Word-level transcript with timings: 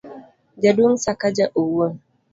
jaduong' 0.61 1.01
Sakaja 1.05 1.45
owuon 1.61 1.93